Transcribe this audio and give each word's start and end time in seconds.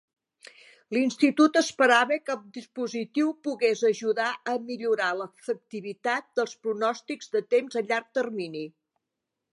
L'Institut 0.95 1.59
esperava 1.59 2.17
que 2.29 2.33
el 2.35 2.39
dispositiu 2.55 3.29
pogués 3.49 3.85
ajudar 3.91 4.31
a 4.55 4.57
millorar 4.71 5.13
l'efectivitat 5.21 6.29
dels 6.41 6.59
pronòstics 6.65 7.31
de 7.37 7.47
temps 7.57 7.83
a 7.83 7.89
llarg 7.93 8.13
termini. 8.21 8.69